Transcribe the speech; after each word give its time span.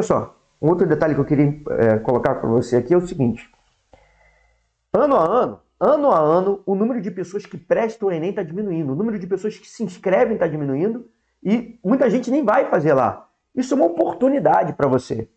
olha 0.00 0.02
só, 0.02 0.36
um 0.60 0.68
outro 0.68 0.86
detalhe 0.86 1.14
que 1.14 1.20
eu 1.20 1.24
queria 1.24 1.60
é, 1.78 1.98
colocar 1.98 2.34
para 2.36 2.48
você 2.48 2.76
aqui 2.76 2.94
é 2.94 2.96
o 2.96 3.06
seguinte: 3.06 3.50
ano 4.92 5.14
a 5.14 5.24
ano, 5.24 5.60
ano 5.78 6.10
a 6.10 6.18
ano, 6.18 6.62
o 6.64 6.74
número 6.74 7.00
de 7.00 7.10
pessoas 7.10 7.44
que 7.44 7.58
prestam 7.58 8.08
o 8.08 8.12
Enem 8.12 8.30
está 8.30 8.42
diminuindo, 8.42 8.92
o 8.92 8.96
número 8.96 9.18
de 9.18 9.26
pessoas 9.26 9.58
que 9.58 9.68
se 9.68 9.84
inscrevem 9.84 10.34
está 10.34 10.46
diminuindo 10.46 11.06
e 11.42 11.78
muita 11.84 12.08
gente 12.08 12.30
nem 12.30 12.44
vai 12.44 12.68
fazer 12.70 12.94
lá. 12.94 13.28
Isso 13.54 13.74
é 13.74 13.76
uma 13.76 13.86
oportunidade 13.86 14.72
para 14.72 14.88
você. 14.88 15.28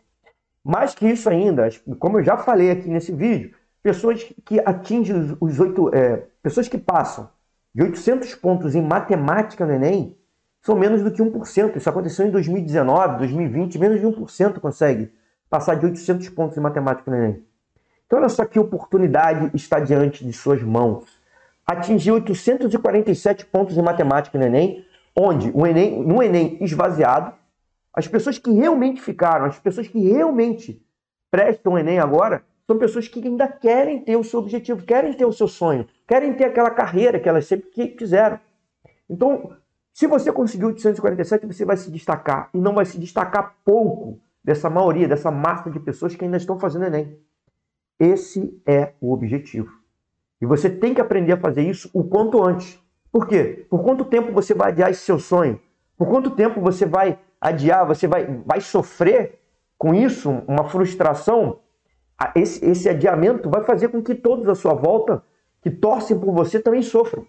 Mais 0.64 0.96
que 0.96 1.08
isso 1.08 1.30
ainda, 1.30 1.68
como 2.00 2.20
eu 2.20 2.24
já 2.24 2.38
falei 2.38 2.72
aqui 2.72 2.88
nesse 2.88 3.12
vídeo, 3.12 3.54
pessoas 3.82 4.24
que 4.46 4.62
atingem 4.66 5.38
os 5.42 5.60
oito, 5.60 5.94
é, 5.94 6.26
pessoas 6.42 6.70
que 6.70 6.78
passam 6.78 7.30
de 7.76 7.84
800 7.84 8.34
pontos 8.36 8.76
em 8.76 8.82
matemática 8.82 9.66
no 9.66 9.74
Enem 9.74 10.16
são 10.64 10.78
menos 10.78 11.04
do 11.04 11.12
que 11.12 11.22
1%. 11.22 11.76
Isso 11.76 11.90
aconteceu 11.90 12.26
em 12.26 12.32
2019, 12.32 13.18
2020, 13.18 13.78
menos 13.78 14.00
de 14.00 14.08
1% 14.08 14.60
consegue 14.60 15.12
passar 15.50 15.76
de 15.76 15.86
800 15.86 16.30
pontos 16.30 16.58
em 16.58 16.62
matemática 16.62 17.12
no 17.12 17.18
Enem. 17.18 17.44
Então, 18.08 18.18
olha 18.18 18.30
só 18.30 18.46
que 18.46 18.58
oportunidade 18.58 19.52
está 19.54 19.80
diante 19.80 20.26
de 20.26 20.32
suas 20.32 20.64
mãos. 20.64 21.22
Atingir 21.68 22.12
847 22.12 23.46
pontos 23.46 23.78
em 23.78 23.82
matemática 23.82 24.38
no 24.38 24.46
Enem, 24.46 24.86
onde 25.16 25.52
o 25.54 25.68
Enem, 25.68 26.02
no 26.02 26.24
Enem 26.24 26.58
esvaziado, 26.62 27.34
as 27.94 28.08
pessoas 28.08 28.40
que 28.40 28.52
realmente 28.52 29.02
ficaram, 29.02 29.46
as 29.46 29.60
pessoas 29.60 29.88
que 29.88 30.00
realmente 30.00 30.82
prestam 31.30 31.74
o 31.74 31.78
Enem 31.78 32.00
agora, 32.00 32.42
são 32.66 32.78
pessoas 32.78 33.08
que 33.08 33.20
ainda 33.20 33.48
querem 33.48 34.00
ter 34.00 34.16
o 34.16 34.24
seu 34.24 34.40
objetivo, 34.40 34.86
querem 34.86 35.12
ter 35.14 35.26
o 35.26 35.34
seu 35.34 35.48
sonho, 35.48 35.86
querem 36.08 36.34
ter 36.34 36.46
aquela 36.46 36.72
carreira 36.72 37.20
que 37.20 37.28
elas 37.28 37.46
sempre 37.46 37.70
quiseram. 37.70 38.40
Então, 39.10 39.52
se 39.94 40.08
você 40.08 40.32
conseguiu 40.32 40.70
847, 40.70 41.46
você 41.46 41.64
vai 41.64 41.78
se 41.78 41.92
destacar. 41.92 42.50
E 42.52 42.58
não 42.58 42.74
vai 42.74 42.84
se 42.84 42.98
destacar 42.98 43.56
pouco 43.64 44.20
dessa 44.44 44.68
maioria, 44.68 45.08
dessa 45.08 45.30
massa 45.30 45.70
de 45.70 45.80
pessoas 45.80 46.16
que 46.16 46.26
ainda 46.26 46.38
estão 46.38 46.60
fazendo 46.60 46.86
Enem. 46.86 47.20
Esse 48.00 48.60
é 48.66 48.94
o 49.00 49.14
objetivo. 49.14 49.72
E 50.42 50.48
você 50.48 50.68
tem 50.68 50.96
que 50.96 51.00
aprender 51.00 51.34
a 51.34 51.40
fazer 51.40 51.62
isso 51.62 51.92
o 51.94 52.04
quanto 52.04 52.44
antes. 52.44 52.82
Por 53.12 53.28
quê? 53.28 53.68
Por 53.70 53.84
quanto 53.84 54.04
tempo 54.04 54.34
você 54.34 54.56
vai 54.56 54.72
adiar 54.72 54.90
esse 54.90 55.02
seu 55.02 55.20
sonho? 55.20 55.60
Por 55.96 56.08
quanto 56.08 56.32
tempo 56.32 56.60
você 56.60 56.88
vai 56.88 57.20
adiar, 57.40 57.86
você 57.86 58.08
vai, 58.08 58.26
vai 58.44 58.60
sofrer 58.60 59.40
com 59.78 59.94
isso, 59.94 60.32
uma 60.48 60.64
frustração? 60.64 61.60
Esse, 62.36 62.66
esse 62.66 62.90
adiamento 62.90 63.48
vai 63.48 63.64
fazer 63.64 63.90
com 63.90 64.02
que 64.02 64.16
todos 64.16 64.50
à 64.50 64.56
sua 64.56 64.74
volta 64.74 65.24
que 65.62 65.70
torcem 65.70 66.20
por 66.20 66.34
você 66.34 66.60
também 66.60 66.82
sofram. 66.82 67.28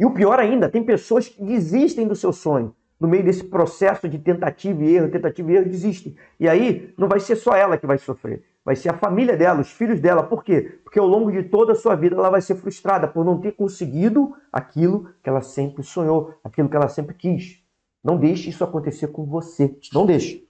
E 0.00 0.04
o 0.06 0.10
pior 0.10 0.40
ainda, 0.40 0.66
tem 0.66 0.82
pessoas 0.82 1.28
que 1.28 1.44
desistem 1.44 2.08
do 2.08 2.16
seu 2.16 2.32
sonho. 2.32 2.74
No 2.98 3.06
meio 3.06 3.22
desse 3.22 3.44
processo 3.44 4.08
de 4.08 4.18
tentativa 4.18 4.82
e 4.82 4.94
erro, 4.96 5.10
tentativa 5.10 5.52
e 5.52 5.56
erro, 5.56 5.68
desistem. 5.68 6.16
E 6.38 6.48
aí 6.48 6.94
não 6.96 7.06
vai 7.06 7.20
ser 7.20 7.36
só 7.36 7.54
ela 7.54 7.76
que 7.76 7.86
vai 7.86 7.98
sofrer. 7.98 8.42
Vai 8.64 8.76
ser 8.76 8.88
a 8.88 8.96
família 8.96 9.36
dela, 9.36 9.60
os 9.60 9.70
filhos 9.70 10.00
dela. 10.00 10.22
Por 10.22 10.42
quê? 10.42 10.80
Porque 10.82 10.98
ao 10.98 11.06
longo 11.06 11.30
de 11.30 11.42
toda 11.42 11.72
a 11.72 11.74
sua 11.74 11.94
vida 11.96 12.16
ela 12.16 12.30
vai 12.30 12.40
ser 12.40 12.54
frustrada 12.54 13.06
por 13.06 13.26
não 13.26 13.38
ter 13.42 13.52
conseguido 13.52 14.34
aquilo 14.50 15.10
que 15.22 15.28
ela 15.28 15.42
sempre 15.42 15.82
sonhou, 15.82 16.32
aquilo 16.42 16.70
que 16.70 16.76
ela 16.76 16.88
sempre 16.88 17.14
quis. 17.14 17.62
Não 18.02 18.16
deixe 18.16 18.48
isso 18.48 18.64
acontecer 18.64 19.08
com 19.08 19.26
você. 19.26 19.76
Não 19.92 20.06
deixe. 20.06 20.46